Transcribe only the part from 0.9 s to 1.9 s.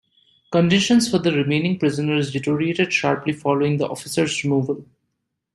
for the remaining